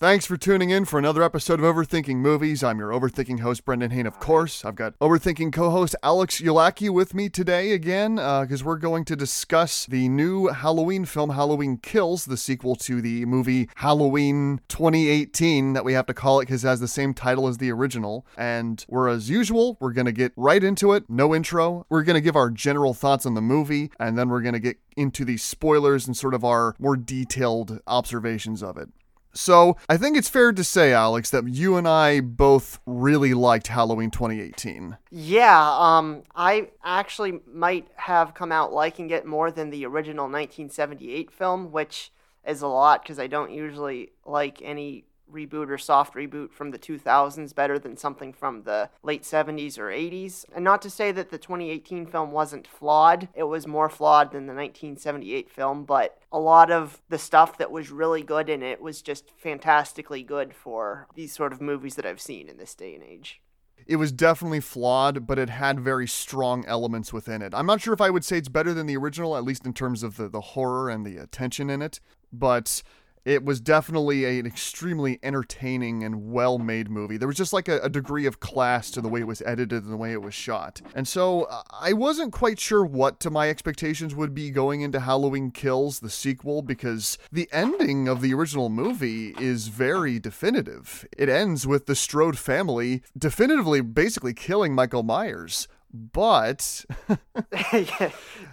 [0.00, 2.64] Thanks for tuning in for another episode of Overthinking Movies.
[2.64, 4.64] I'm your Overthinking host, Brendan Hain, of course.
[4.64, 9.04] I've got Overthinking co host Alex Yulaki with me today again, because uh, we're going
[9.04, 15.74] to discuss the new Halloween film, Halloween Kills, the sequel to the movie Halloween 2018,
[15.74, 18.24] that we have to call it because it has the same title as the original.
[18.38, 21.10] And we're, as usual, we're going to get right into it.
[21.10, 21.84] No intro.
[21.90, 24.60] We're going to give our general thoughts on the movie, and then we're going to
[24.60, 28.88] get into the spoilers and sort of our more detailed observations of it.
[29.32, 33.68] So I think it's fair to say, Alex, that you and I both really liked
[33.68, 34.96] Halloween 2018.
[35.10, 41.30] Yeah, um, I actually might have come out liking it more than the original 1978
[41.30, 42.12] film, which
[42.46, 46.78] is a lot because I don't usually like any reboot or soft reboot from the
[46.78, 50.44] 2000s better than something from the late 70s or 80s.
[50.54, 54.46] And not to say that the 2018 film wasn't flawed, it was more flawed than
[54.46, 58.80] the 1978 film, but a lot of the stuff that was really good in it
[58.80, 62.94] was just fantastically good for these sort of movies that I've seen in this day
[62.94, 63.40] and age
[63.86, 67.52] it was definitely flawed, but it had very strong elements within it.
[67.54, 69.72] I'm not sure if I would say it's better than the original, at least in
[69.72, 72.00] terms of the, the horror and the attention in it,
[72.32, 72.82] but
[73.24, 77.16] it was definitely a, an extremely entertaining and well made movie.
[77.16, 79.82] There was just like a, a, degree of class to the way it was edited
[79.84, 80.80] and the way it was shot.
[80.94, 85.00] And so uh, I wasn't quite sure what to my expectations would be going into
[85.00, 91.06] Halloween Kills, the sequel, because the ending of the original movie is very definitive.
[91.16, 95.68] It ends with the Strode family definitively basically killing Michael Myers.
[95.92, 96.84] But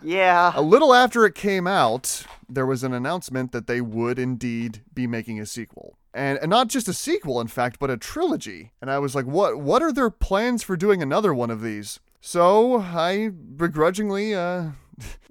[0.04, 0.52] yeah.
[0.56, 5.08] A little after it came out, there was an announcement that they would indeed be
[5.08, 5.98] making a sequel.
[6.14, 8.72] And, and not just a sequel, in fact, but a trilogy.
[8.82, 12.00] And I was like, what what are their plans for doing another one of these?
[12.22, 14.72] So I begrudgingly uh,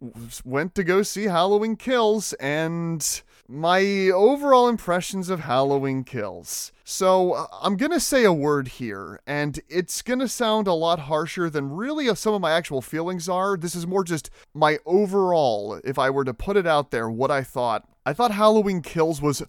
[0.44, 6.72] went to go see Halloween Kills, and my overall impressions of Halloween Kills.
[6.84, 10.72] So, uh, I'm going to say a word here, and it's going to sound a
[10.72, 13.56] lot harsher than really some of my actual feelings are.
[13.56, 17.30] This is more just my overall, if I were to put it out there, what
[17.30, 17.88] I thought.
[18.04, 19.42] I thought Halloween Kills was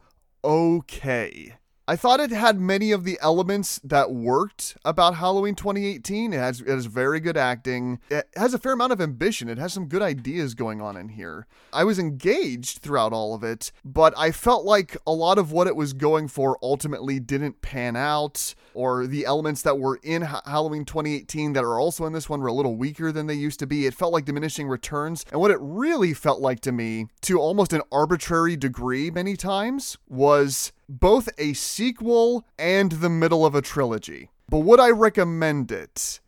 [0.43, 1.53] okay.
[1.89, 6.33] I thought it had many of the elements that worked about Halloween 2018.
[6.33, 7.99] It has, it has very good acting.
[8.09, 9.47] It has a fair amount of ambition.
[9.47, 11.47] It has some good ideas going on in here.
[11.71, 15.67] I was engaged throughout all of it, but I felt like a lot of what
[15.67, 20.83] it was going for ultimately didn't pan out, or the elements that were in Halloween
[20.83, 23.67] 2018 that are also in this one were a little weaker than they used to
[23.67, 23.85] be.
[23.85, 25.23] It felt like diminishing returns.
[25.31, 29.97] And what it really felt like to me, to almost an arbitrary degree many times,
[30.09, 34.29] was both a sequel and the middle of a trilogy.
[34.49, 36.19] But would I recommend it?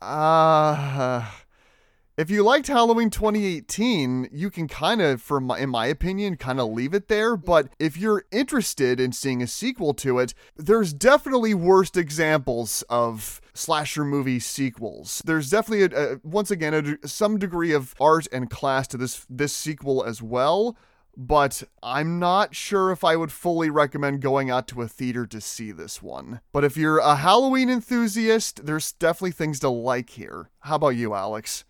[0.00, 1.26] Uh,
[2.16, 6.58] if you liked Halloween 2018, you can kind of, for my, in my opinion, kind
[6.58, 7.36] of leave it there.
[7.36, 13.40] But if you're interested in seeing a sequel to it, there's definitely worst examples of
[13.54, 15.22] slasher movie sequels.
[15.24, 19.26] There's definitely, a, a, once again, a, some degree of art and class to this
[19.30, 20.76] this sequel as well
[21.16, 25.40] but I'm not sure if I would fully recommend going out to a theater to
[25.40, 26.40] see this one.
[26.52, 30.50] But if you're a Halloween enthusiast, there's definitely things to like here.
[30.60, 31.64] How about you, Alex?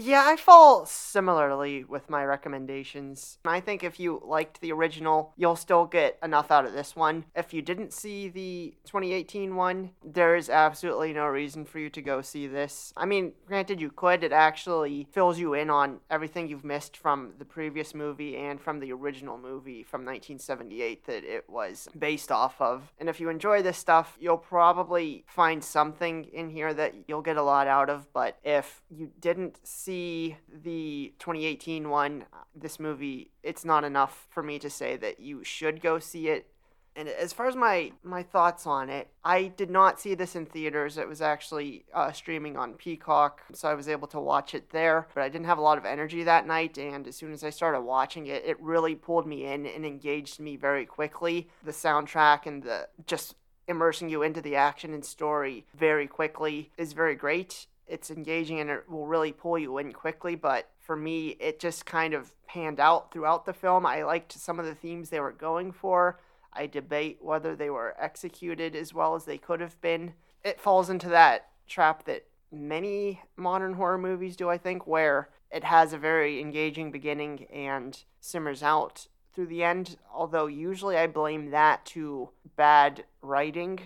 [0.00, 3.38] Yeah, I fall similarly with my recommendations.
[3.44, 7.24] I think if you liked the original, you'll still get enough out of this one.
[7.34, 12.00] If you didn't see the 2018 one, there is absolutely no reason for you to
[12.00, 12.92] go see this.
[12.96, 14.22] I mean, granted, you could.
[14.22, 18.78] It actually fills you in on everything you've missed from the previous movie and from
[18.78, 22.92] the original movie from 1978 that it was based off of.
[23.00, 27.36] And if you enjoy this stuff, you'll probably find something in here that you'll get
[27.36, 28.12] a lot out of.
[28.12, 34.42] But if you didn't see see the 2018 one, this movie, it's not enough for
[34.42, 36.50] me to say that you should go see it.
[36.94, 40.44] And as far as my my thoughts on it, I did not see this in
[40.44, 40.98] theaters.
[40.98, 45.06] It was actually uh, streaming on Peacock, so I was able to watch it there.
[45.14, 47.50] But I didn't have a lot of energy that night, and as soon as I
[47.50, 51.48] started watching it, it really pulled me in and engaged me very quickly.
[51.64, 53.36] The soundtrack and the just
[53.68, 58.70] immersing you into the action and story very quickly is very great it's engaging and
[58.70, 60.34] it will really pull you in quickly.
[60.34, 63.86] But for me, it just kind of panned out throughout the film.
[63.86, 66.20] I liked some of the themes they were going for.
[66.52, 70.14] I debate whether they were executed as well as they could have been.
[70.44, 75.64] It falls into that trap that many modern horror movies do, I think, where it
[75.64, 79.96] has a very engaging beginning and simmers out through the end.
[80.12, 83.80] Although, usually I blame that to bad writing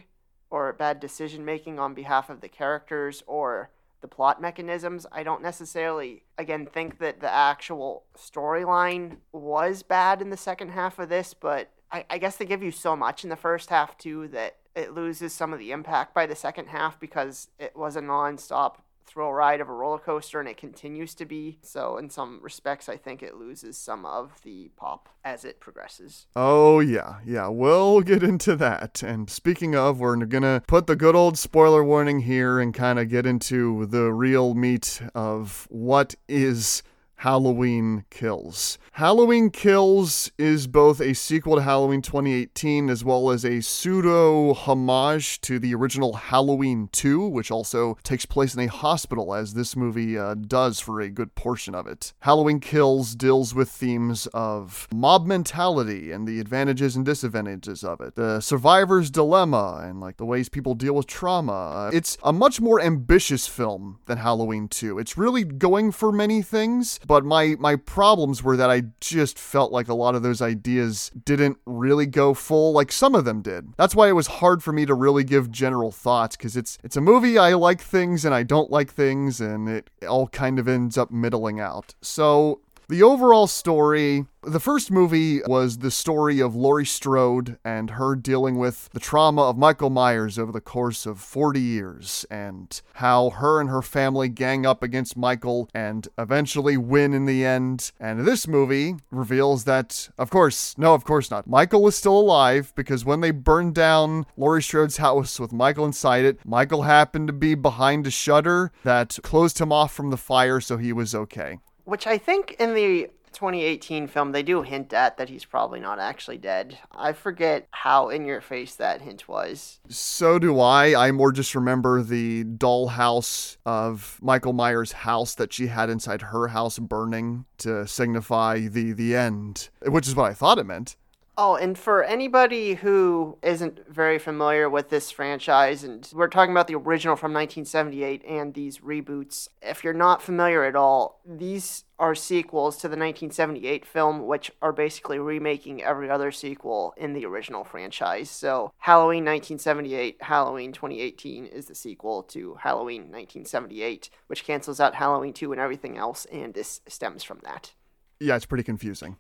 [0.51, 3.71] or bad decision making on behalf of the characters or
[4.03, 5.07] the plot mechanisms.
[5.11, 10.99] I don't necessarily, again, think that the actual storyline was bad in the second half
[10.99, 13.97] of this, but I, I guess they give you so much in the first half
[13.97, 17.97] too that it loses some of the impact by the second half because it was
[17.97, 21.59] a non-stop thrill ride of a roller coaster and it continues to be.
[21.63, 26.27] So in some respects I think it loses some of the pop as it progresses.
[26.35, 29.03] Oh yeah, yeah, we'll get into that.
[29.03, 33.09] And speaking of, we're gonna put the good old spoiler warning here and kind of
[33.09, 36.83] get into the real meat of what is
[37.23, 38.79] Halloween Kills.
[38.97, 45.41] Halloween Kills is both a sequel to Halloween 2018 as well as a pseudo homage
[45.43, 50.19] to the original Halloween 2, which also takes place in a hospital, as this movie
[50.19, 52.13] uh, does for a good portion of it.
[52.23, 58.17] Halloween Kills deals with themes of mob mentality and the advantages and disadvantages of it,
[58.17, 61.89] the survivor's dilemma, and like the ways people deal with trauma.
[61.93, 64.99] It's a much more ambitious film than Halloween 2.
[64.99, 69.71] It's really going for many things but my my problems were that I just felt
[69.71, 73.75] like a lot of those ideas didn't really go full like some of them did.
[73.77, 76.97] That's why it was hard for me to really give general thoughts cuz it's it's
[76.97, 80.67] a movie I like things and I don't like things and it all kind of
[80.67, 81.95] ends up middling out.
[82.01, 88.17] So the overall story the first movie was the story of Laurie Strode and her
[88.17, 93.31] dealing with the trauma of Michael Myers over the course of 40 years, and how
[93.31, 97.93] her and her family gang up against Michael and eventually win in the end.
[98.01, 101.47] And this movie reveals that, of course, no, of course not.
[101.47, 106.25] Michael is still alive because when they burned down Laurie Strode's house with Michael inside
[106.25, 110.61] it, Michael happened to be behind a shutter that closed him off from the fire,
[110.61, 111.59] so he was okay.
[111.85, 115.99] Which I think in the 2018 film, they do hint at that he's probably not
[115.99, 116.79] actually dead.
[116.93, 119.81] I forget how in your face that hint was.
[119.89, 121.09] So do I.
[121.09, 126.49] I more just remember the dollhouse of Michael Myers' house that she had inside her
[126.49, 130.97] house burning to signify the the end, which is what I thought it meant.
[131.45, 136.69] Oh, and for anybody who isn't very familiar with this franchise, and we're talking about
[136.69, 142.15] the original from 1978 and these reboots, if you're not familiar at all, these are
[142.15, 147.65] sequels to the 1978 film, which are basically remaking every other sequel in the original
[147.65, 148.31] franchise.
[148.31, 155.33] So, Halloween 1978, Halloween 2018 is the sequel to Halloween 1978, which cancels out Halloween
[155.33, 157.73] 2 and everything else, and this stems from that.
[158.21, 159.17] Yeah, it's pretty confusing.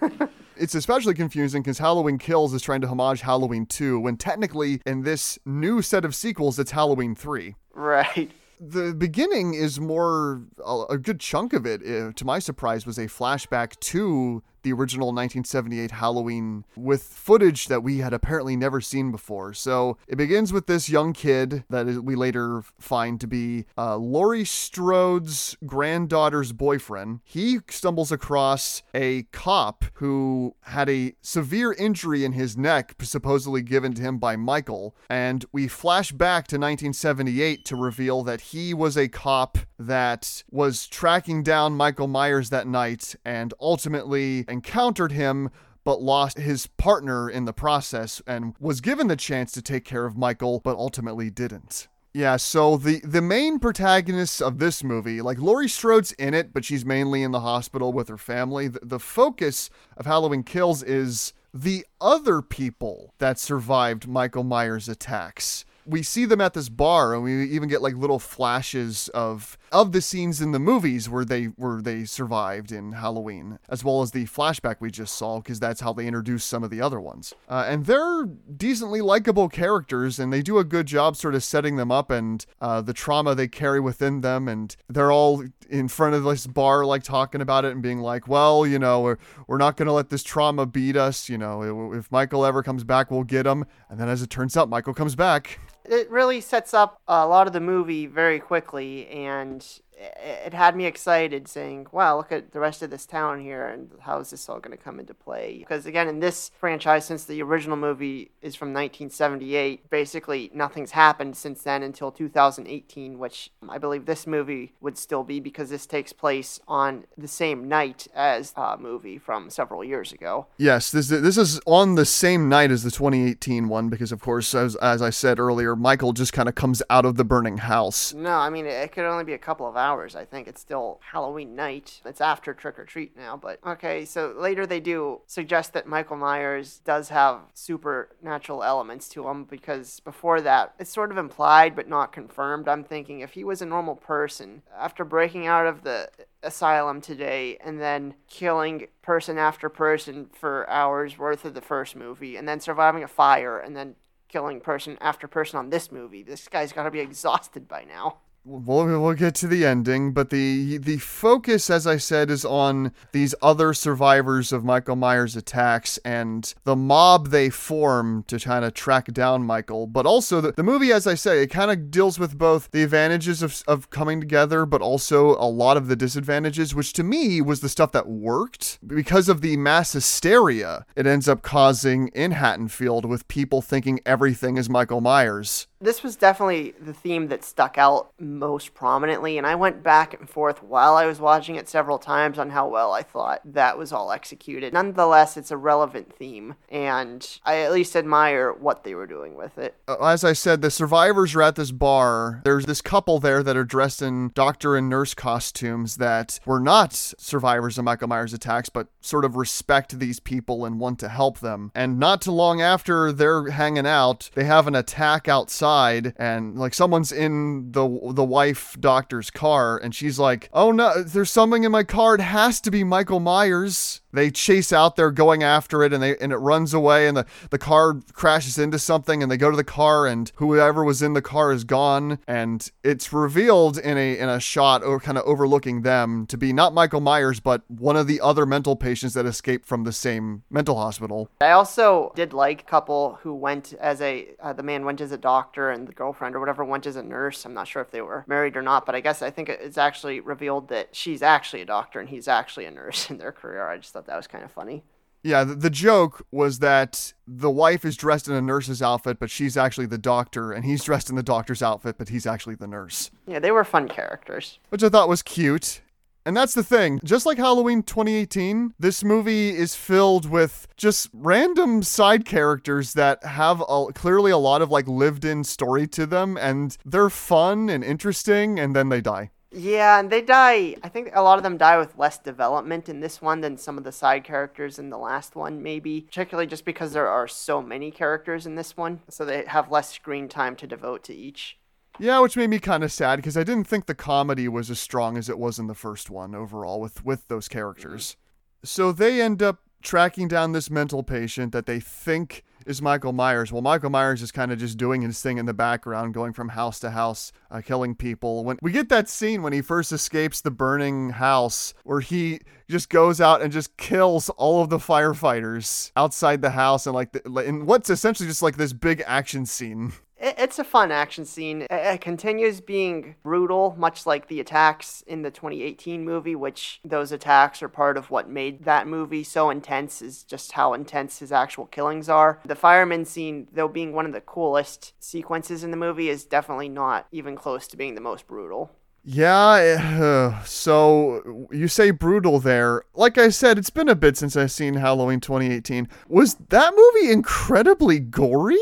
[0.58, 5.02] it's especially confusing because Halloween Kills is trying to homage Halloween 2 when technically in
[5.02, 7.54] this new set of sequels it's Halloween 3.
[7.74, 8.30] Right.
[8.58, 13.06] The beginning is more, a, good chunk of it, uh, to my surprise, was a
[13.06, 19.54] flashback to the original 1978 Halloween with footage that we had apparently never seen before.
[19.54, 24.44] So it begins with this young kid that we later find to be uh, Laurie
[24.44, 27.20] Strode's granddaughter's boyfriend.
[27.22, 33.94] He stumbles across a cop who had a severe injury in his neck, supposedly given
[33.94, 34.96] to him by Michael.
[35.08, 40.88] And we flash back to 1978 to reveal that he was a cop that was
[40.88, 45.50] tracking down Michael Myers that night and ultimately encountered him
[45.84, 50.04] but lost his partner in the process and was given the chance to take care
[50.04, 51.86] of Michael but ultimately didn't.
[52.12, 56.64] Yeah, so the the main protagonists of this movie, like Laurie Strode's in it, but
[56.64, 58.68] she's mainly in the hospital with her family.
[58.68, 65.66] The, the focus of Halloween Kills is the other people that survived Michael Myers' attacks
[65.86, 69.92] we see them at this bar and we even get like little flashes of of
[69.92, 74.12] the scenes in the movies where they where they survived in Halloween, as well as
[74.12, 77.34] the flashback we just saw, because that's how they introduced some of the other ones.
[77.46, 81.76] Uh, and they're decently likable characters, and they do a good job sort of setting
[81.76, 84.48] them up and uh, the trauma they carry within them.
[84.48, 88.26] And they're all in front of this bar, like talking about it and being like,
[88.26, 91.28] "Well, you know, we're we're not going to let this trauma beat us.
[91.28, 94.56] You know, if Michael ever comes back, we'll get him." And then, as it turns
[94.56, 99.08] out, Michael comes back it really sets up a lot of the movie very quickly
[99.08, 103.66] and it had me excited saying, wow, look at the rest of this town here
[103.66, 105.58] and how is this all going to come into play?
[105.58, 111.36] Because again, in this franchise, since the original movie is from 1978, basically nothing's happened
[111.36, 116.12] since then until 2018, which I believe this movie would still be because this takes
[116.12, 120.46] place on the same night as a movie from several years ago.
[120.58, 124.54] Yes, this, this is on the same night as the 2018 one because, of course,
[124.54, 128.12] as, as I said earlier, Michael just kind of comes out of the burning house.
[128.12, 130.16] No, I mean, it could only be a couple of hours hours.
[130.16, 132.00] I think it's still Halloween night.
[132.04, 134.04] It's after trick or treat now, but okay.
[134.04, 140.00] So later they do suggest that Michael Myers does have supernatural elements to him because
[140.00, 142.68] before that it's sort of implied but not confirmed.
[142.68, 146.10] I'm thinking if he was a normal person after breaking out of the
[146.42, 152.36] asylum today and then killing person after person for hours worth of the first movie
[152.36, 153.94] and then surviving a fire and then
[154.28, 156.22] killing person after person on this movie.
[156.22, 158.18] This guy's got to be exhausted by now.
[158.48, 162.92] We'll, we'll get to the ending, but the the focus, as I said, is on
[163.10, 168.72] these other survivors of Michael Myers' attacks and the mob they form to kind of
[168.72, 169.88] track down Michael.
[169.88, 172.84] But also, the, the movie, as I say, it kind of deals with both the
[172.84, 177.40] advantages of, of coming together, but also a lot of the disadvantages, which to me
[177.40, 182.30] was the stuff that worked because of the mass hysteria it ends up causing in
[182.30, 187.76] Haddonfield with people thinking everything is Michael Myers this was definitely the theme that stuck
[187.76, 191.98] out most prominently and i went back and forth while i was watching it several
[191.98, 194.72] times on how well i thought that was all executed.
[194.72, 199.58] Nonetheless it's a relevant theme and i at least admire what they were doing with
[199.58, 199.74] it.
[199.86, 202.40] Uh, as i said the survivors are at this bar.
[202.44, 206.94] There's this couple there that are dressed in doctor and nurse costumes that were not
[206.94, 211.40] survivors of michael myers attacks but sort of respect these people and want to help
[211.40, 211.70] them.
[211.74, 216.58] And not too long after they're hanging out they have an attack outside outside and
[216.58, 221.64] like someone's in the the wife doctor's car and she's like, "Oh no, there's something
[221.64, 222.14] in my car.
[222.14, 226.16] It has to be Michael Myers." They chase out there going after it and they
[226.16, 229.56] and it runs away and the, the car crashes into something and they go to
[229.56, 234.18] the car and whoever was in the car is gone and it's revealed in a
[234.18, 237.94] in a shot or kind of overlooking them to be not Michael Myers but one
[237.94, 241.28] of the other mental patients that escaped from the same mental hospital.
[241.40, 245.12] I also did like a couple who went as a uh, the man went as
[245.12, 247.44] a doctor and the girlfriend or whatever went as a nurse.
[247.44, 249.78] I'm not sure if they were married or not, but I guess I think it's
[249.78, 253.68] actually revealed that she's actually a doctor and he's actually a nurse in their career.
[253.68, 254.84] I just thought that was kind of funny.
[255.22, 259.28] Yeah, the, the, joke was that the wife is dressed in a nurse's outfit, but
[259.28, 262.68] she's actually the doctor, and he's dressed in the doctor's outfit, but he's actually the
[262.68, 263.10] nurse.
[263.26, 264.60] Yeah, they were fun characters.
[264.68, 265.80] Which I thought was cute.
[266.26, 267.00] And that's the thing.
[267.04, 273.62] Just like Halloween 2018, this movie is filled with just random side characters that have
[273.68, 277.84] a, clearly a lot of like lived in story to them, and they're fun and
[277.84, 279.30] interesting, and then they die.
[279.52, 280.76] Yeah, and they die.
[280.82, 283.78] I think a lot of them die with less development in this one than some
[283.78, 286.02] of the side characters in the last one, maybe.
[286.02, 289.92] Particularly just because there are so many characters in this one, so they have less
[289.92, 291.58] screen time to devote to each.
[291.98, 294.78] Yeah, which made me kind of sad because I didn't think the comedy was as
[294.78, 298.10] strong as it was in the first one overall with with those characters.
[298.10, 298.66] Mm-hmm.
[298.66, 303.52] So they end up tracking down this mental patient that they think is Michael Myers.
[303.52, 306.50] Well, Michael Myers is kind of just doing his thing in the background, going from
[306.50, 308.44] house to house, uh, killing people.
[308.44, 312.90] When we get that scene when he first escapes the burning house, where he just
[312.90, 317.22] goes out and just kills all of the firefighters outside the house, and like, the,
[317.40, 319.92] in what's essentially just like this big action scene.
[320.18, 321.66] It's a fun action scene.
[321.70, 327.62] It continues being brutal, much like the attacks in the 2018 movie, which those attacks
[327.62, 331.66] are part of what made that movie so intense, is just how intense his actual
[331.66, 332.40] killings are.
[332.46, 336.70] The fireman scene, though being one of the coolest sequences in the movie, is definitely
[336.70, 338.70] not even close to being the most brutal.
[339.04, 342.82] Yeah, uh, so you say brutal there.
[342.94, 345.88] Like I said, it's been a bit since I've seen Halloween 2018.
[346.08, 348.56] Was that movie incredibly gory?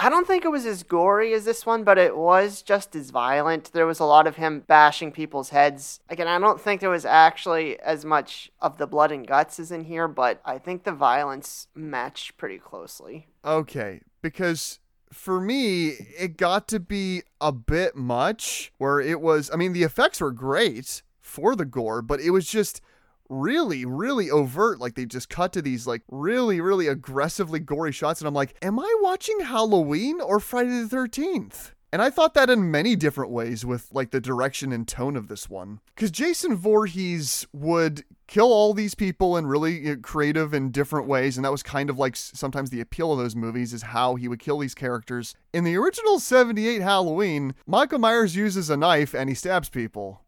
[0.00, 3.10] I don't think it was as gory as this one, but it was just as
[3.10, 3.72] violent.
[3.72, 5.98] There was a lot of him bashing people's heads.
[6.08, 9.72] Again, I don't think there was actually as much of the blood and guts as
[9.72, 13.26] in here, but I think the violence matched pretty closely.
[13.44, 14.78] Okay, because
[15.12, 19.82] for me, it got to be a bit much where it was, I mean, the
[19.82, 22.80] effects were great for the gore, but it was just
[23.28, 24.80] really, really overt.
[24.80, 28.20] Like they just cut to these like really, really aggressively gory shots.
[28.20, 31.72] And I'm like, am I watching Halloween or Friday the 13th?
[31.90, 35.28] And I thought that in many different ways with like the direction and tone of
[35.28, 35.80] this one.
[35.94, 41.38] Because Jason Voorhees would kill all these people in really eh, creative and different ways.
[41.38, 44.28] And that was kind of like sometimes the appeal of those movies is how he
[44.28, 45.34] would kill these characters.
[45.54, 50.20] In the original 78 Halloween, Michael Myers uses a knife and he stabs people.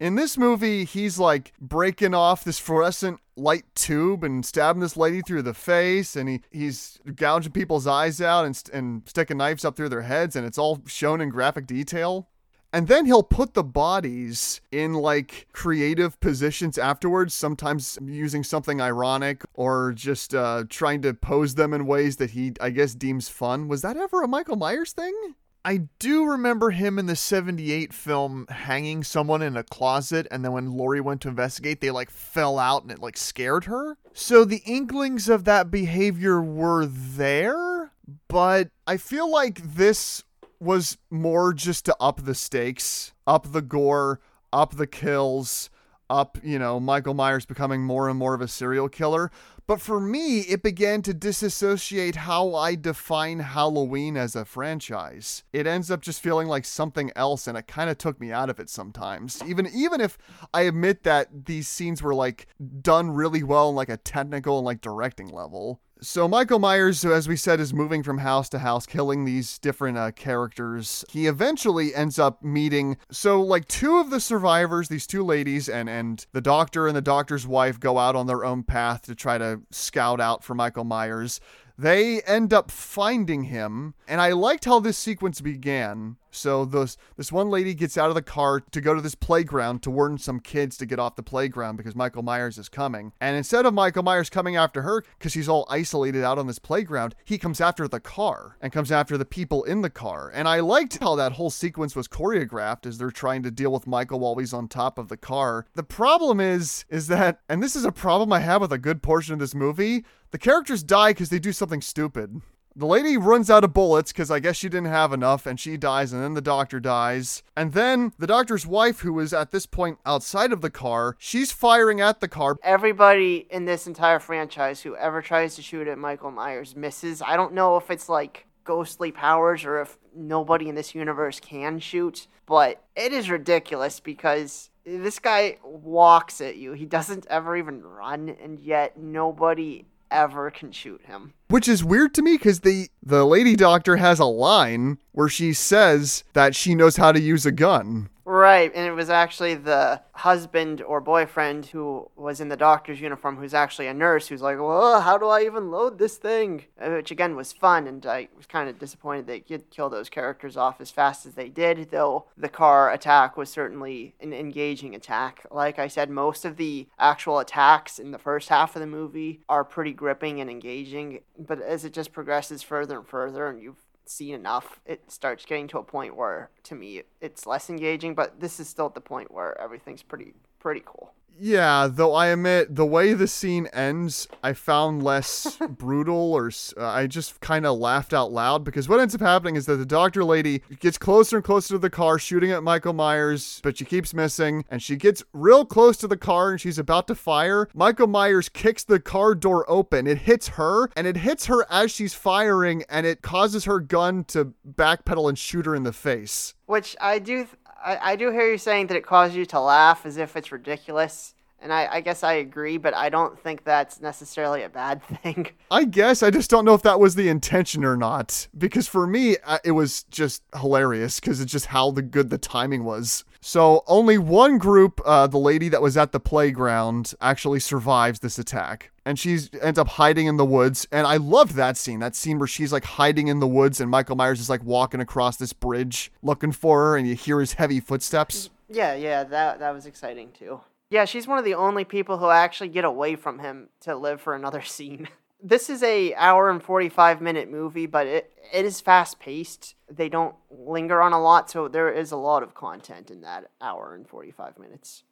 [0.00, 5.22] In this movie, he's like breaking off this fluorescent light tube and stabbing this lady
[5.22, 9.76] through the face, and he, he's gouging people's eyes out and, and sticking knives up
[9.76, 12.28] through their heads, and it's all shown in graphic detail.
[12.72, 19.42] And then he'll put the bodies in like creative positions afterwards, sometimes using something ironic
[19.54, 23.66] or just uh, trying to pose them in ways that he, I guess, deems fun.
[23.66, 25.34] Was that ever a Michael Myers thing?
[25.68, 30.52] I do remember him in the 78 film hanging someone in a closet, and then
[30.52, 33.98] when Laurie went to investigate, they like fell out and it like scared her.
[34.14, 37.92] So the inklings of that behavior were there,
[38.28, 40.24] but I feel like this
[40.58, 44.20] was more just to up the stakes, up the gore,
[44.50, 45.68] up the kills,
[46.08, 49.30] up, you know, Michael Myers becoming more and more of a serial killer.
[49.68, 55.44] But for me, it began to disassociate how I define Halloween as a franchise.
[55.52, 58.48] It ends up just feeling like something else and it kind of took me out
[58.48, 59.42] of it sometimes.
[59.46, 60.16] Even even if
[60.54, 62.46] I admit that these scenes were like
[62.80, 65.82] done really well on like a technical and like directing level.
[66.00, 69.98] So Michael Myers, as we said, is moving from house to house, killing these different
[69.98, 71.04] uh, characters.
[71.10, 72.96] He eventually ends up meeting.
[73.10, 77.02] So like two of the survivors, these two ladies, and and the doctor and the
[77.02, 80.84] doctor's wife go out on their own path to try to scout out for Michael
[80.84, 81.40] Myers.
[81.78, 86.16] They end up finding him, and I liked how this sequence began.
[86.30, 89.82] So this this one lady gets out of the car to go to this playground
[89.82, 93.12] to warn some kids to get off the playground because Michael Myers is coming.
[93.20, 96.58] And instead of Michael Myers coming after her because she's all isolated out on this
[96.58, 100.30] playground, he comes after the car and comes after the people in the car.
[100.34, 103.86] And I liked how that whole sequence was choreographed as they're trying to deal with
[103.86, 105.66] Michael while he's on top of the car.
[105.74, 109.02] The problem is is that and this is a problem I have with a good
[109.02, 112.40] portion of this movie, the characters die because they do something stupid.
[112.76, 115.76] The lady runs out of bullets because I guess she didn't have enough and she
[115.76, 117.42] dies, and then the doctor dies.
[117.56, 121.50] And then the doctor's wife, who is at this point outside of the car, she's
[121.50, 122.56] firing at the car.
[122.62, 127.20] Everybody in this entire franchise who ever tries to shoot at Michael Myers misses.
[127.20, 131.80] I don't know if it's like ghostly powers or if nobody in this universe can
[131.80, 136.74] shoot, but it is ridiculous because this guy walks at you.
[136.74, 141.34] He doesn't ever even run, and yet nobody ever can shoot him.
[141.48, 145.52] Which is weird to me because the the lady doctor has a line where she
[145.52, 148.08] says that she knows how to use a gun.
[148.30, 153.38] Right, and it was actually the husband or boyfriend who was in the doctor's uniform
[153.38, 156.66] who's actually a nurse who's like, Well, how do I even load this thing?
[156.78, 159.88] Uh, which again was fun, and I was kind of disappointed that they could kill
[159.88, 164.34] those characters off as fast as they did, though the car attack was certainly an
[164.34, 165.46] engaging attack.
[165.50, 169.40] Like I said, most of the actual attacks in the first half of the movie
[169.48, 173.82] are pretty gripping and engaging, but as it just progresses further and further, and you've
[174.10, 178.14] seen enough, it starts getting to a point where, to me, it's less engaging.
[178.14, 181.12] But this is still at the point where everything's pretty pretty cool.
[181.40, 186.84] Yeah, though I admit the way the scene ends, I found less brutal, or uh,
[186.84, 189.86] I just kind of laughed out loud because what ends up happening is that the
[189.86, 193.84] doctor lady gets closer and closer to the car, shooting at Michael Myers, but she
[193.84, 197.68] keeps missing, and she gets real close to the car and she's about to fire.
[197.72, 200.06] Michael Myers kicks the car door open.
[200.06, 204.24] It hits her, and it hits her as she's firing, and it causes her gun
[204.24, 206.54] to backpedal and shoot her in the face.
[206.66, 207.44] Which I do.
[207.44, 210.36] Th- I, I do hear you saying that it caused you to laugh as if
[210.36, 211.27] it's ridiculous.
[211.60, 215.48] And I, I guess I agree, but I don't think that's necessarily a bad thing.
[215.70, 218.46] I guess I just don't know if that was the intention or not.
[218.56, 222.84] Because for me, it was just hilarious because it's just how the good the timing
[222.84, 223.24] was.
[223.40, 228.38] So only one group, uh, the lady that was at the playground, actually survives this
[228.38, 228.90] attack.
[229.04, 230.86] And she ends up hiding in the woods.
[230.92, 232.00] And I loved that scene.
[232.00, 235.00] That scene where she's like hiding in the woods and Michael Myers is like walking
[235.00, 238.50] across this bridge looking for her and you hear his heavy footsteps.
[238.68, 240.60] Yeah, yeah, that that was exciting too.
[240.90, 244.20] Yeah, she's one of the only people who actually get away from him to live
[244.20, 245.08] for another scene.
[245.40, 249.76] This is a hour and 45 minute movie, but it, it is fast paced.
[249.88, 253.50] They don't linger on a lot, so there is a lot of content in that
[253.60, 255.04] hour and 45 minutes.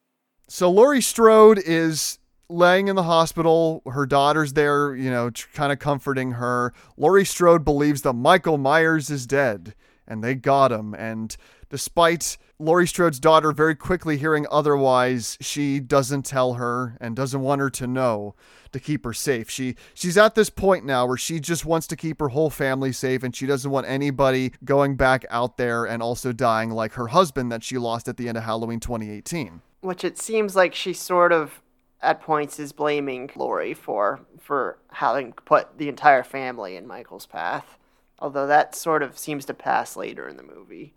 [0.48, 3.82] So Laurie Strode is laying in the hospital.
[3.86, 6.72] Her daughter's there, you know, kind of comforting her.
[6.96, 9.74] Laurie Strode believes that Michael Myers is dead
[10.08, 10.94] and they got him.
[10.94, 11.36] And
[11.68, 17.61] despite Laurie Strode's daughter very quickly hearing otherwise, she doesn't tell her and doesn't want
[17.61, 18.35] her to know
[18.72, 19.50] to keep her safe.
[19.50, 22.92] She she's at this point now where she just wants to keep her whole family
[22.92, 27.09] safe and she doesn't want anybody going back out there and also dying like her
[27.09, 29.61] husband that she lost at the end of Halloween 2018.
[29.83, 31.61] Which it seems like she sort of
[32.00, 37.79] at points is blaming Laurie for for having put the entire family in Michael's path.
[38.18, 40.94] Although that sort of seems to pass later in the movie.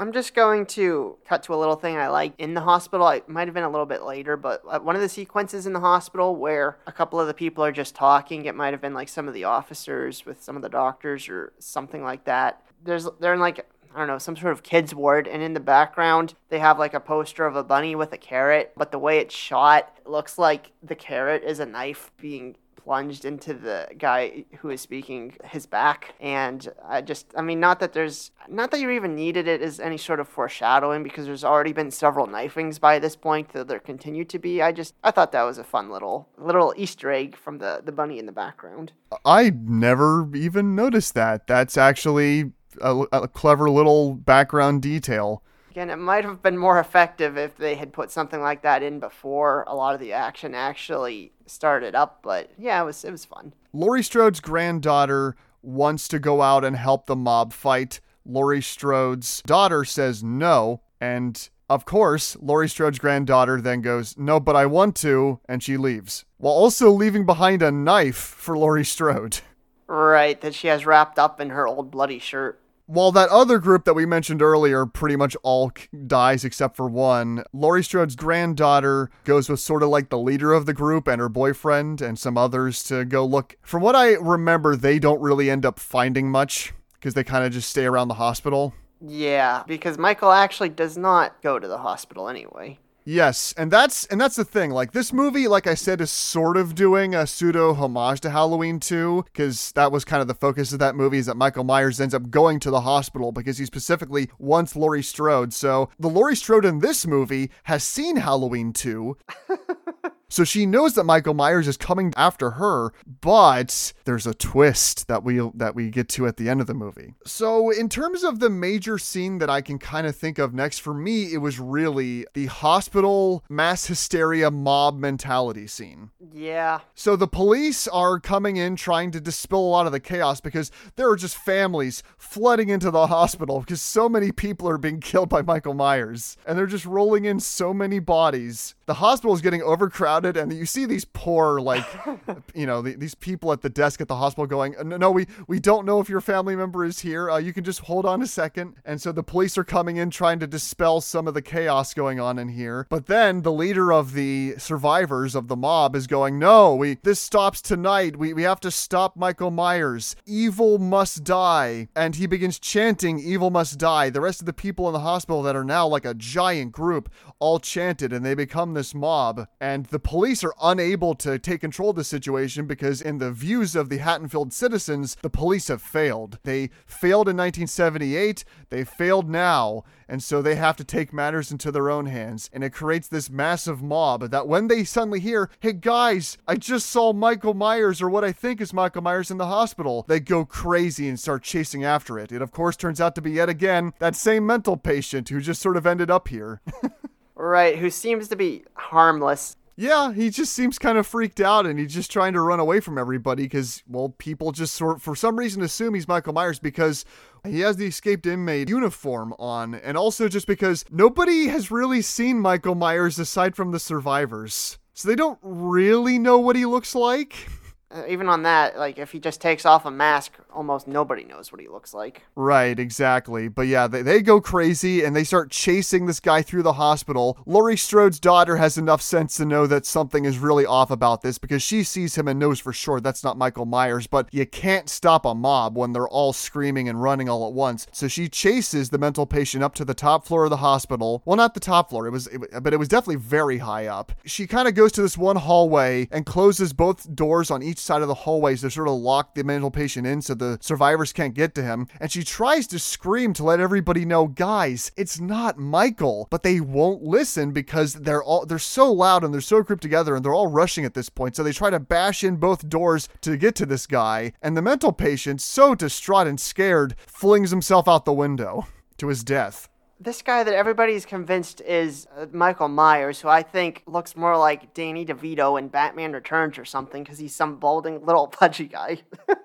[0.00, 3.08] I'm just going to cut to a little thing I like in the hospital.
[3.08, 5.80] It might have been a little bit later, but one of the sequences in the
[5.80, 9.08] hospital where a couple of the people are just talking, it might have been like
[9.08, 12.62] some of the officers with some of the doctors or something like that.
[12.84, 15.60] There's they're in like I don't know, some sort of kids ward and in the
[15.60, 19.18] background they have like a poster of a bunny with a carrot, but the way
[19.18, 24.44] it's shot, it looks like the carrot is a knife being plunged into the guy
[24.58, 28.80] who is speaking his back and i just i mean not that there's not that
[28.80, 32.78] you even needed it as any sort of foreshadowing because there's already been several knifings
[32.78, 35.64] by this point that there continue to be i just i thought that was a
[35.64, 38.92] fun little little easter egg from the the bunny in the background
[39.24, 41.46] I never even noticed that.
[41.46, 45.42] That's actually a, a clever little background detail.
[45.78, 48.98] Again, it might have been more effective if they had put something like that in
[48.98, 53.24] before a lot of the action actually started up, but yeah, it was it was
[53.24, 53.52] fun.
[53.72, 58.00] Laurie Strode's granddaughter wants to go out and help the mob fight.
[58.26, 64.56] Laurie Strode's daughter says no, and of course, Laurie Strode's granddaughter then goes, No, but
[64.56, 69.38] I want to, and she leaves, while also leaving behind a knife for Laurie Strode.
[69.86, 72.60] Right, that she has wrapped up in her old bloody shirt.
[72.88, 75.70] While that other group that we mentioned earlier pretty much all
[76.06, 80.64] dies except for one, Laurie Strode's granddaughter goes with sort of like the leader of
[80.64, 83.58] the group and her boyfriend and some others to go look.
[83.60, 87.52] From what I remember, they don't really end up finding much because they kind of
[87.52, 88.72] just stay around the hospital.
[89.06, 92.78] Yeah, because Michael actually does not go to the hospital anyway.
[93.10, 94.70] Yes, and that's and that's the thing.
[94.70, 98.78] Like this movie, like I said, is sort of doing a pseudo homage to Halloween
[98.78, 102.02] 2, because that was kind of the focus of that movie is that Michael Myers
[102.02, 105.54] ends up going to the hospital because he specifically wants Laurie Strode.
[105.54, 109.16] So the Laurie Strode in this movie has seen Halloween 2.
[110.30, 115.24] So she knows that Michael Myers is coming after her, but there's a twist that
[115.24, 117.14] we that we get to at the end of the movie.
[117.24, 120.80] So in terms of the major scene that I can kind of think of next
[120.80, 126.10] for me, it was really the hospital mass hysteria mob mentality scene.
[126.32, 126.80] Yeah.
[126.94, 130.70] So the police are coming in trying to dispel a lot of the chaos because
[130.96, 135.30] there are just families flooding into the hospital because so many people are being killed
[135.30, 138.74] by Michael Myers and they're just rolling in so many bodies.
[138.84, 141.84] The hospital is getting overcrowded and you see these poor like
[142.54, 145.26] you know the, these people at the desk at the hospital going no, no we
[145.46, 147.30] we don't know if your family member is here.
[147.30, 148.74] Uh, you can just hold on a second.
[148.84, 152.20] And so the police are coming in trying to dispel some of the chaos going
[152.20, 152.86] on in here.
[152.88, 157.20] But then the leader of the survivors of the mob is going no we this
[157.20, 158.16] stops tonight.
[158.16, 160.16] We we have to stop Michael Myers.
[160.26, 161.88] Evil must die.
[161.94, 164.10] And he begins chanting evil must die.
[164.10, 167.10] The rest of the people in the hospital that are now like a giant group
[167.38, 169.46] all chanted and they become this mob.
[169.60, 173.76] And the police are unable to take control of the situation because, in the views
[173.76, 176.38] of the Haddonfield citizens, the police have failed.
[176.44, 179.84] They failed in 1978, they failed now.
[180.08, 182.48] And so they have to take matters into their own hands.
[182.54, 186.88] And it creates this massive mob that when they suddenly hear, hey guys, I just
[186.88, 190.46] saw Michael Myers or what I think is Michael Myers in the hospital, they go
[190.46, 192.32] crazy and start chasing after it.
[192.32, 195.60] It, of course, turns out to be yet again that same mental patient who just
[195.60, 196.62] sort of ended up here.
[197.40, 199.56] Right, who seems to be harmless.
[199.80, 202.80] Yeah, he just seems kind of freaked out and he's just trying to run away
[202.80, 207.04] from everybody because, well, people just sort for some reason assume he's Michael Myers because
[207.46, 212.40] he has the escaped inmate uniform on, and also just because nobody has really seen
[212.40, 214.78] Michael Myers aside from the survivors.
[214.94, 217.48] So they don't really know what he looks like.
[217.90, 221.50] Uh, even on that, like if he just takes off a mask, almost nobody knows
[221.50, 222.22] what he looks like.
[222.36, 223.48] Right, exactly.
[223.48, 227.38] But yeah, they, they go crazy and they start chasing this guy through the hospital.
[227.46, 231.38] Laurie Strode's daughter has enough sense to know that something is really off about this
[231.38, 234.06] because she sees him and knows for sure that's not Michael Myers.
[234.06, 237.86] But you can't stop a mob when they're all screaming and running all at once.
[237.90, 241.22] So she chases the mental patient up to the top floor of the hospital.
[241.24, 244.12] Well, not the top floor, it was, it, but it was definitely very high up.
[244.26, 248.02] She kind of goes to this one hallway and closes both doors on each side
[248.02, 251.34] of the hallways to sort of lock the mental patient in so the survivors can't
[251.34, 251.86] get to him.
[252.00, 256.28] And she tries to scream to let everybody know, guys, it's not Michael.
[256.30, 260.16] But they won't listen because they're all they're so loud and they're so grouped together
[260.16, 261.36] and they're all rushing at this point.
[261.36, 264.32] So they try to bash in both doors to get to this guy.
[264.42, 268.66] And the mental patient, so distraught and scared, flings himself out the window
[268.98, 269.68] to his death
[270.00, 274.74] this guy that everybody's convinced is uh, Michael Myers, who I think looks more like
[274.74, 278.98] Danny DeVito in Batman Returns or something, because he's some balding little pudgy guy.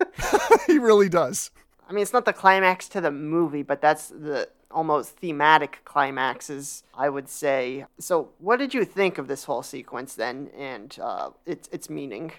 [0.67, 1.51] he really does.
[1.87, 6.83] I mean, it's not the climax to the movie, but that's the almost thematic climaxes,
[6.95, 7.85] I would say.
[7.99, 12.31] So, what did you think of this whole sequence then, and uh, its its meaning?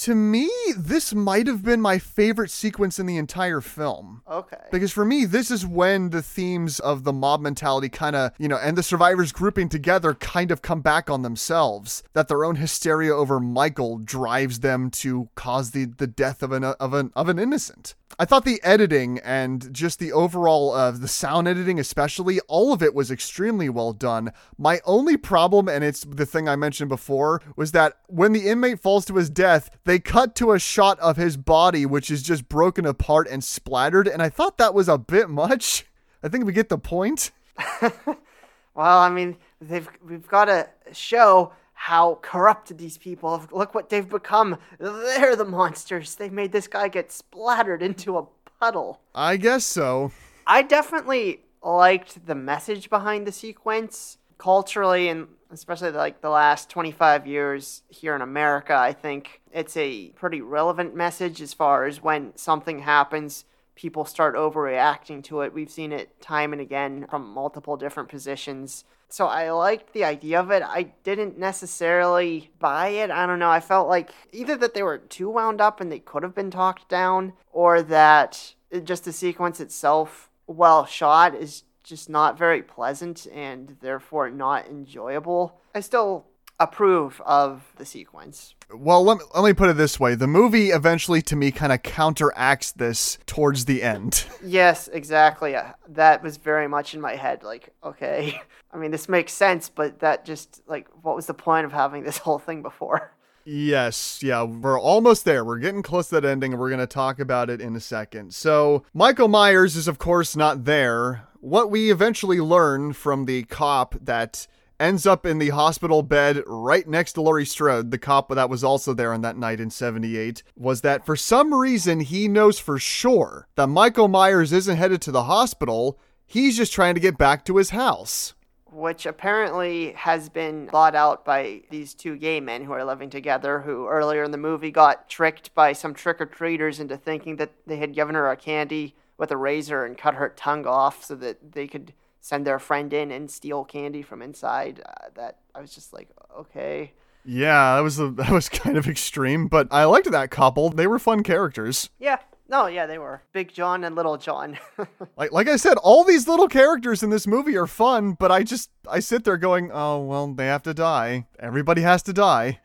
[0.00, 4.22] To me, this might have been my favorite sequence in the entire film.
[4.30, 4.56] Okay.
[4.72, 8.48] Because for me, this is when the themes of the mob mentality kind of, you
[8.48, 12.02] know, and the survivors grouping together kind of come back on themselves.
[12.14, 16.64] That their own hysteria over Michael drives them to cause the, the death of an
[16.64, 17.94] of an of an innocent.
[18.18, 22.82] I thought the editing and just the overall uh, the sound editing, especially all of
[22.82, 24.32] it was extremely well done.
[24.58, 28.80] My only problem, and it's the thing I mentioned before, was that when the inmate
[28.80, 32.48] falls to his death, they cut to a shot of his body, which is just
[32.48, 35.86] broken apart and splattered, and I thought that was a bit much.
[36.22, 37.30] I think we get the point.
[37.80, 43.50] well, I mean, they've we've got to show how corrupted these people have.
[43.52, 44.58] Look what they've become.
[44.78, 46.14] They're the monsters.
[46.14, 48.26] They made this guy get splattered into a
[48.60, 49.00] puddle.
[49.14, 50.12] I guess so.
[50.46, 57.26] I definitely liked the message behind the sequence culturally and especially like the last 25
[57.26, 58.74] years here in America.
[58.74, 64.36] I think it's a pretty relevant message as far as when something happens people start
[64.36, 65.54] overreacting to it.
[65.54, 68.84] We've seen it time and again from multiple different positions.
[69.12, 70.62] So I liked the idea of it.
[70.62, 73.10] I didn't necessarily buy it.
[73.10, 73.50] I don't know.
[73.50, 76.50] I felt like either that they were too wound up and they could have been
[76.50, 83.26] talked down, or that just the sequence itself, well shot, is just not very pleasant
[83.32, 85.60] and therefore not enjoyable.
[85.74, 86.26] I still
[86.60, 88.54] approve of the sequence.
[88.72, 90.14] Well, let me, let me put it this way.
[90.14, 94.24] The movie eventually, to me, kind of counteracts this towards the end.
[94.42, 95.54] Yes, exactly.
[95.54, 97.42] Uh, that was very much in my head.
[97.42, 98.40] Like, okay,
[98.72, 102.04] I mean, this makes sense, but that just, like, what was the point of having
[102.04, 103.12] this whole thing before?
[103.46, 105.44] Yes, yeah, we're almost there.
[105.44, 107.80] We're getting close to that ending, and we're going to talk about it in a
[107.80, 108.34] second.
[108.34, 111.26] So, Michael Myers is, of course, not there.
[111.40, 114.46] What we eventually learn from the cop that
[114.80, 118.64] ends up in the hospital bed right next to Laurie Strode, the cop that was
[118.64, 122.78] also there on that night in 78, was that for some reason he knows for
[122.78, 125.98] sure that Michael Myers isn't headed to the hospital.
[126.26, 128.34] He's just trying to get back to his house.
[128.72, 133.60] Which apparently has been thought out by these two gay men who are living together,
[133.60, 137.52] who earlier in the movie got tricked by some trick or treaters into thinking that
[137.66, 141.16] they had given her a candy with a razor and cut her tongue off so
[141.16, 144.80] that they could send their friend in and steal candy from inside.
[144.84, 146.92] Uh, that I was just like, okay.
[147.24, 150.70] Yeah, that was a, that was kind of extreme, but I liked that couple.
[150.70, 151.90] They were fun characters.
[151.98, 152.18] Yeah.
[152.48, 153.22] No, yeah, they were.
[153.32, 154.58] Big John and Little John.
[155.16, 158.42] like like I said, all these little characters in this movie are fun, but I
[158.42, 161.26] just I sit there going, "Oh, well, they have to die.
[161.38, 162.58] Everybody has to die."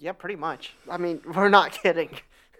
[0.00, 0.74] Yeah, pretty much.
[0.90, 2.10] I mean, we're not kidding.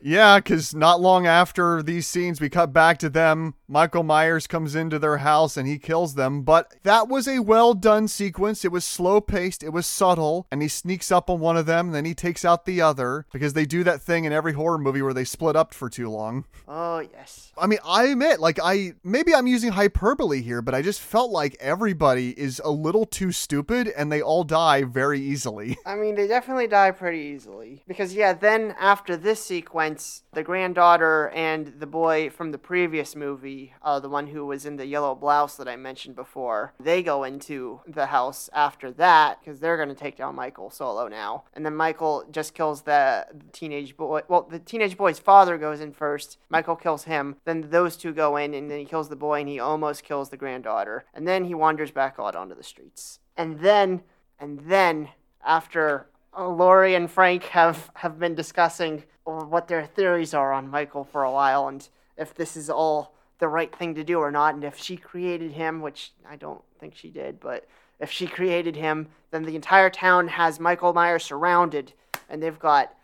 [0.02, 3.54] Yeah, because not long after these scenes, we cut back to them.
[3.66, 6.42] Michael Myers comes into their house and he kills them.
[6.42, 8.64] But that was a well done sequence.
[8.64, 11.86] It was slow paced, it was subtle, and he sneaks up on one of them,
[11.86, 14.78] and then he takes out the other because they do that thing in every horror
[14.78, 16.44] movie where they split up for too long.
[16.66, 17.52] Oh, yes.
[17.58, 21.30] I mean, I admit, like, I maybe I'm using hyperbole here, but I just felt
[21.30, 25.76] like everybody is a little too stupid and they all die very easily.
[25.84, 27.82] I mean, they definitely die pretty easily.
[27.86, 29.87] Because, yeah, then after this sequence,
[30.32, 34.76] the granddaughter and the boy from the previous movie, uh, the one who was in
[34.76, 39.60] the yellow blouse that I mentioned before, they go into the house after that because
[39.60, 41.44] they're going to take down Michael solo now.
[41.54, 44.22] And then Michael just kills the teenage boy.
[44.28, 46.38] Well, the teenage boy's father goes in first.
[46.48, 47.36] Michael kills him.
[47.44, 50.30] Then those two go in, and then he kills the boy, and he almost kills
[50.30, 51.04] the granddaughter.
[51.14, 53.20] And then he wanders back out onto the streets.
[53.36, 54.02] And then,
[54.38, 55.10] and then,
[55.44, 61.24] after Laurie and Frank have, have been discussing what their theories are on Michael for
[61.24, 64.54] a while and if this is all the right thing to do or not.
[64.54, 67.66] And if she created him, which I don't think she did, but
[68.00, 71.92] if she created him, then the entire town has Michael Myers surrounded
[72.28, 72.94] and they've got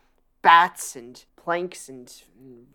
[0.41, 2.11] bats and planks and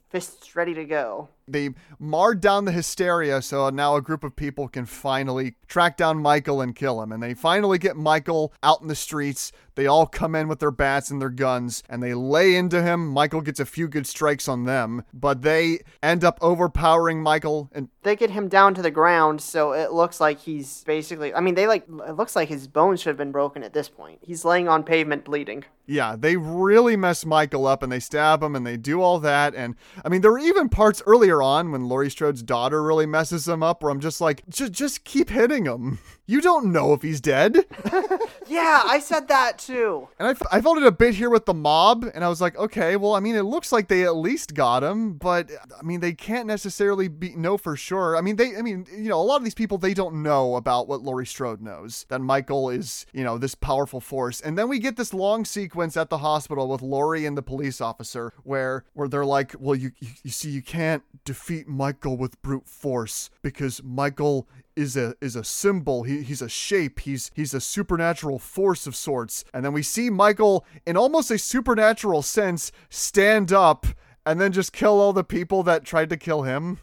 [0.09, 1.29] fists ready to go.
[1.53, 6.19] They marred down the hysteria, so now a group of people can finally track down
[6.19, 7.13] Michael and kill him.
[7.13, 9.53] And they finally get Michael out in the streets.
[9.81, 13.09] They all come in with their bats and their guns and they lay into him.
[13.09, 17.89] Michael gets a few good strikes on them, but they end up overpowering Michael and
[18.03, 21.55] they get him down to the ground so it looks like he's basically I mean
[21.55, 24.19] they like it looks like his bones should have been broken at this point.
[24.21, 25.65] He's laying on pavement bleeding.
[25.87, 29.55] Yeah, they really mess Michael up and they stab him and they do all that
[29.55, 33.47] and I mean, there were even parts earlier on when Laurie Strode's daughter really messes
[33.49, 35.99] him up where I'm just like, just just keep hitting him.
[36.31, 37.57] You don't know if he's dead.
[38.47, 40.07] yeah, I said that too.
[40.17, 42.41] And I, f- I felt it a bit here with the mob, and I was
[42.41, 45.83] like, okay, well, I mean, it looks like they at least got him, but I
[45.83, 48.17] mean, they can't necessarily be know for sure.
[48.17, 50.55] I mean, they, I mean, you know, a lot of these people they don't know
[50.55, 54.69] about what Laurie Strode knows that Michael is, you know, this powerful force, and then
[54.69, 58.85] we get this long sequence at the hospital with Laurie and the police officer where
[58.93, 63.31] where they're like, well, you you, you see, you can't defeat Michael with brute force
[63.43, 64.47] because Michael
[64.81, 66.03] is a is a symbol.
[66.03, 67.01] He, he's a shape.
[67.01, 69.45] He's he's a supernatural force of sorts.
[69.53, 73.87] And then we see Michael, in almost a supernatural sense, stand up
[74.25, 76.79] and then just kill all the people that tried to kill him.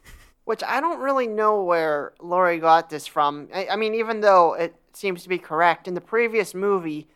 [0.46, 3.50] Which I don't really know where Laurie got this from.
[3.54, 7.08] I, I mean, even though it seems to be correct, in the previous movie,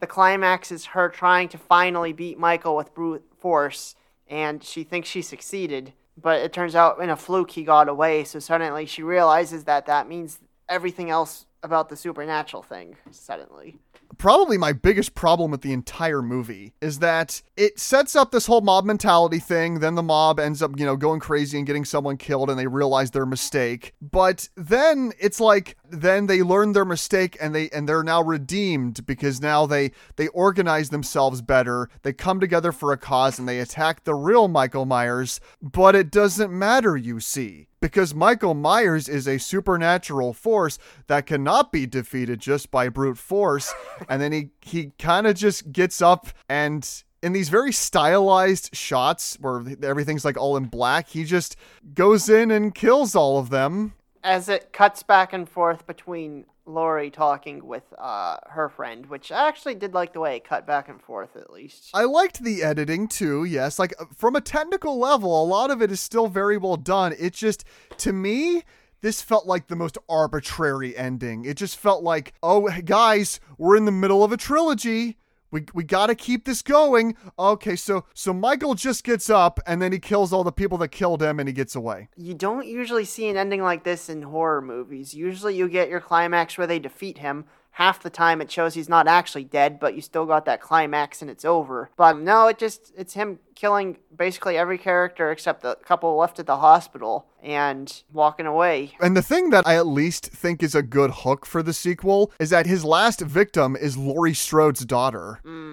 [0.00, 3.94] the climax is her trying to finally beat Michael with brute force,
[4.26, 5.92] and she thinks she succeeded.
[6.20, 9.86] But it turns out in a fluke he got away, so suddenly she realizes that
[9.86, 13.78] that means everything else about the supernatural thing, suddenly
[14.14, 18.60] probably my biggest problem with the entire movie is that it sets up this whole
[18.60, 19.80] mob mentality thing.
[19.80, 22.66] Then the mob ends up, you know, going crazy and getting someone killed and they
[22.66, 23.92] realize their mistake.
[24.00, 29.06] But then it's like then they learn their mistake and they and they're now redeemed
[29.06, 31.88] because now they they organize themselves better.
[32.02, 36.10] They come together for a cause and they attack the real Michael Myers, but it
[36.10, 42.40] doesn't matter, you see because Michael Myers is a supernatural force that cannot be defeated
[42.40, 43.74] just by brute force.
[44.08, 49.38] and then he he kind of just gets up and in these very stylized shots
[49.40, 51.56] where everything's like all in black, he just
[51.94, 53.94] goes in and kills all of them.
[54.24, 59.48] As it cuts back and forth between Laurie talking with uh, her friend, which I
[59.48, 61.90] actually did like the way it cut back and forth at least.
[61.92, 63.78] I liked the editing too, yes.
[63.78, 67.14] Like uh, from a technical level, a lot of it is still very well done.
[67.18, 67.64] It just,
[67.98, 68.62] to me,
[69.02, 71.44] this felt like the most arbitrary ending.
[71.44, 75.18] It just felt like, oh, guys, we're in the middle of a trilogy
[75.54, 77.16] we we got to keep this going.
[77.38, 80.88] Okay, so so Michael just gets up and then he kills all the people that
[80.88, 82.08] killed him and he gets away.
[82.16, 85.14] You don't usually see an ending like this in horror movies.
[85.14, 87.44] Usually you get your climax where they defeat him.
[87.74, 91.20] Half the time it shows he's not actually dead, but you still got that climax
[91.22, 91.90] and it's over.
[91.96, 96.46] But no, it just it's him killing basically every character except the couple left at
[96.46, 98.92] the hospital and walking away.
[99.00, 102.32] And the thing that I at least think is a good hook for the sequel
[102.38, 105.40] is that his last victim is Laurie Strode's daughter.
[105.44, 105.63] Mm-hmm.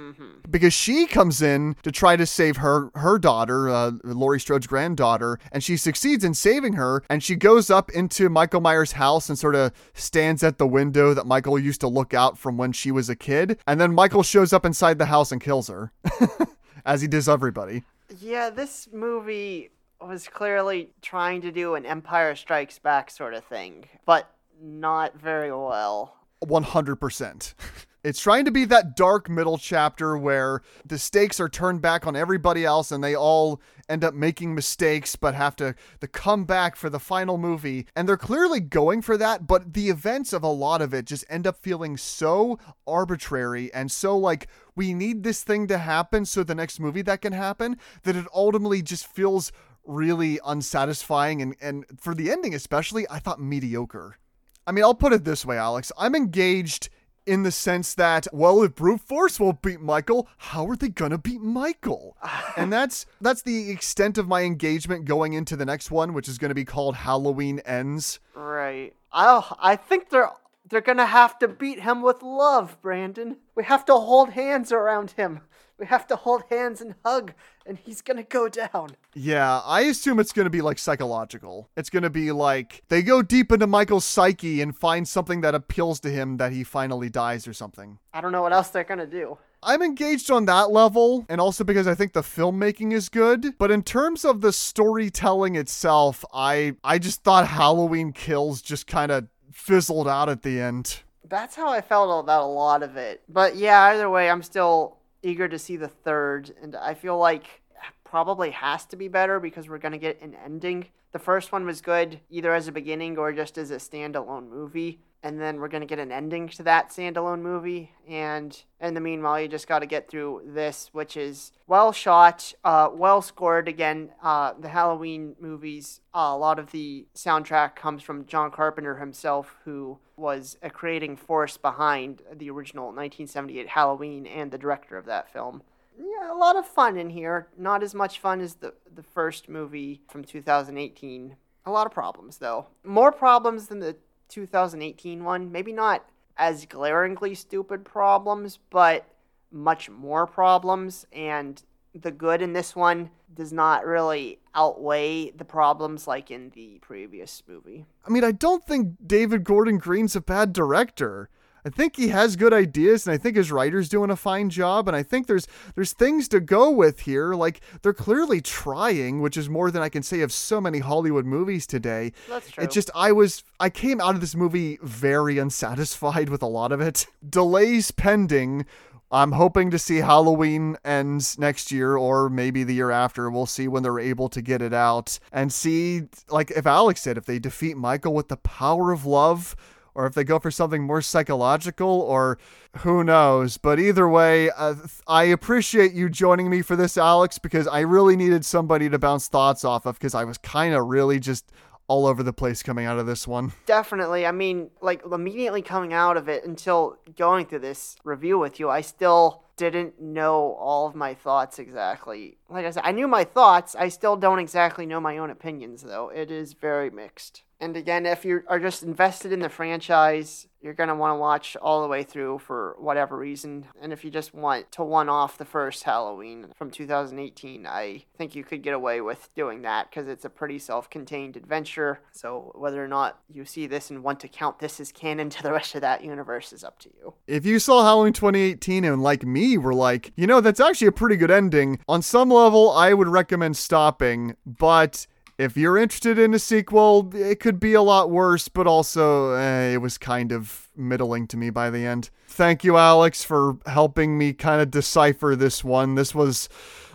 [0.51, 5.39] Because she comes in to try to save her her daughter, uh, Laurie Strode's granddaughter,
[5.51, 7.03] and she succeeds in saving her.
[7.09, 11.13] And she goes up into Michael Myers' house and sort of stands at the window
[11.13, 13.57] that Michael used to look out from when she was a kid.
[13.65, 15.91] And then Michael shows up inside the house and kills her.
[16.85, 17.83] as he does everybody.
[18.19, 23.85] Yeah, this movie was clearly trying to do an Empire Strikes Back sort of thing,
[24.05, 26.15] but not very well.
[26.43, 27.53] 100%.
[28.03, 32.15] It's trying to be that dark middle chapter where the stakes are turned back on
[32.15, 35.75] everybody else and they all end up making mistakes but have to
[36.11, 37.85] come back for the final movie.
[37.95, 41.25] And they're clearly going for that, but the events of a lot of it just
[41.29, 46.43] end up feeling so arbitrary and so like we need this thing to happen so
[46.43, 49.51] the next movie that can happen that it ultimately just feels
[49.83, 54.17] really unsatisfying and and for the ending especially I thought mediocre.
[54.65, 55.91] I mean, I'll put it this way, Alex.
[55.97, 56.89] I'm engaged
[57.25, 61.17] in the sense that, well, if brute force won't beat Michael, how are they gonna
[61.17, 62.17] beat Michael?
[62.57, 66.37] and that's that's the extent of my engagement going into the next one, which is
[66.37, 68.19] gonna be called Halloween Ends.
[68.33, 68.93] Right.
[69.13, 70.31] Oh, I think they're
[70.69, 73.37] they're gonna have to beat him with love, Brandon.
[73.55, 75.41] We have to hold hands around him.
[75.81, 77.33] We have to hold hands and hug,
[77.65, 78.91] and he's gonna go down.
[79.15, 81.71] Yeah, I assume it's gonna be like psychological.
[81.75, 85.99] It's gonna be like they go deep into Michael's psyche and find something that appeals
[86.01, 87.97] to him that he finally dies or something.
[88.13, 89.39] I don't know what else they're gonna do.
[89.63, 93.57] I'm engaged on that level, and also because I think the filmmaking is good.
[93.57, 99.11] But in terms of the storytelling itself, I I just thought Halloween Kills just kind
[99.11, 100.99] of fizzled out at the end.
[101.27, 103.23] That's how I felt about a lot of it.
[103.27, 107.61] But yeah, either way, I'm still eager to see the third, and I feel like
[108.03, 110.87] probably has to be better because we're gonna get an ending.
[111.11, 114.99] The first one was good, either as a beginning or just as a standalone movie
[115.23, 117.91] and then we're going to get an ending to that standalone movie.
[118.07, 122.53] And in the meanwhile, you just got to get through this, which is well shot,
[122.63, 123.67] uh, well scored.
[123.67, 128.97] Again, uh, the Halloween movies, uh, a lot of the soundtrack comes from John Carpenter
[128.97, 135.05] himself, who was a creating force behind the original 1978 Halloween and the director of
[135.05, 135.61] that film.
[135.99, 137.47] Yeah, a lot of fun in here.
[137.57, 141.35] Not as much fun as the, the first movie from 2018.
[141.63, 142.67] A lot of problems, though.
[142.83, 143.97] More problems than the
[144.31, 145.51] 2018 one.
[145.51, 146.05] Maybe not
[146.37, 149.05] as glaringly stupid problems, but
[149.51, 151.05] much more problems.
[151.11, 151.61] And
[151.93, 157.43] the good in this one does not really outweigh the problems like in the previous
[157.47, 157.85] movie.
[158.05, 161.29] I mean, I don't think David Gordon Green's a bad director.
[161.65, 164.87] I think he has good ideas, and I think his writer's doing a fine job.
[164.87, 167.33] And I think there's there's things to go with here.
[167.33, 171.25] Like they're clearly trying, which is more than I can say of so many Hollywood
[171.25, 172.13] movies today.
[172.27, 172.63] That's true.
[172.63, 176.71] It just I was I came out of this movie very unsatisfied with a lot
[176.71, 177.07] of it.
[177.29, 178.65] Delays pending
[179.13, 183.29] I'm hoping to see Halloween ends next year or maybe the year after.
[183.29, 187.17] We'll see when they're able to get it out and see, like if Alex said,
[187.17, 189.57] if they defeat Michael with the power of love
[189.95, 192.37] or if they go for something more psychological or
[192.79, 193.57] who knows.
[193.57, 194.75] But either way, uh,
[195.07, 199.27] I appreciate you joining me for this, Alex, because I really needed somebody to bounce
[199.27, 201.51] thoughts off of because I was kind of really just
[201.87, 203.51] all over the place coming out of this one.
[203.65, 204.25] Definitely.
[204.25, 208.69] I mean, like immediately coming out of it until going through this review with you,
[208.69, 212.37] I still didn't know all of my thoughts exactly.
[212.49, 213.75] Like I said, I knew my thoughts.
[213.75, 216.09] I still don't exactly know my own opinions, though.
[216.09, 217.43] It is very mixed.
[217.61, 221.19] And again, if you are just invested in the franchise, you're going to want to
[221.19, 223.67] watch all the way through for whatever reason.
[223.79, 228.35] And if you just want to one off the first Halloween from 2018, I think
[228.35, 231.99] you could get away with doing that because it's a pretty self contained adventure.
[232.11, 235.43] So whether or not you see this and want to count this as canon to
[235.43, 237.13] the rest of that universe is up to you.
[237.27, 240.91] If you saw Halloween 2018 and like me were like, you know, that's actually a
[240.91, 245.05] pretty good ending, on some level, I would recommend stopping, but
[245.41, 249.73] if you're interested in a sequel, it could be a lot worse, but also eh,
[249.73, 252.11] it was kind of middling to me by the end.
[252.27, 255.95] Thank you, Alex, for helping me kind of decipher this one.
[255.95, 256.47] This was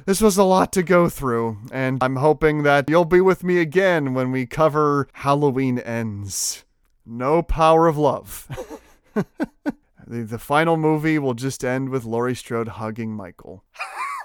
[0.06, 3.58] this was a lot to go through, and I'm hoping that you'll be with me
[3.58, 6.64] again when we cover Halloween Ends.
[7.04, 8.48] No power of love.
[9.14, 9.24] the,
[10.06, 13.64] the final movie will just end with Laurie Strode hugging Michael.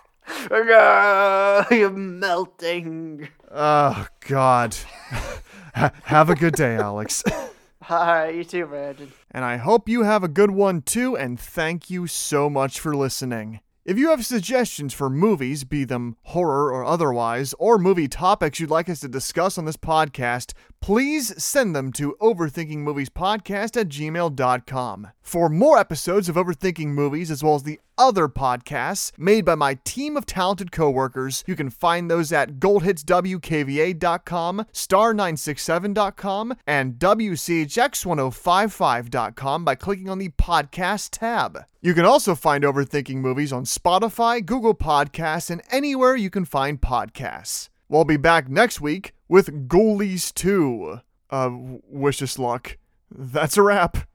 [0.51, 3.29] I'm melting.
[3.51, 4.75] Oh, God.
[5.73, 7.23] have a good day, Alex.
[7.89, 9.11] All right, you too, Brandon.
[9.31, 12.95] And I hope you have a good one too, and thank you so much for
[12.95, 13.59] listening.
[13.83, 18.69] If you have suggestions for movies, be them horror or otherwise, or movie topics you'd
[18.69, 25.07] like us to discuss on this podcast, please send them to overthinkingmoviespodcast at gmail.com.
[25.21, 29.75] For more episodes of Overthinking Movies, as well as the other podcasts made by my
[29.85, 40.09] team of talented coworkers, you can find those at goldhitswkva.com, star967.com, and wchx1055.com by clicking
[40.09, 41.65] on the podcast tab.
[41.81, 46.79] You can also find Overthinking Movies on Spotify, Google Podcasts, and anywhere you can find
[46.81, 47.69] podcasts.
[47.87, 50.99] We'll be back next week with Ghoulies 2.
[51.29, 51.49] Uh,
[51.87, 52.77] wish us luck.
[53.09, 54.10] That's a wrap.